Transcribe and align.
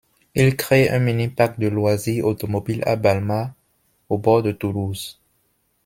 Il 0.33 0.57
crée 0.57 0.89
un 0.89 0.97
mini-parc 0.97 1.59
de 1.59 1.67
loisirs 1.67 2.25
automobiles 2.25 2.81
à 2.87 2.95
Balma, 2.95 3.53
au 4.09 4.17
bord 4.17 4.41
de 4.41 4.51
Toulouse. 4.51 5.19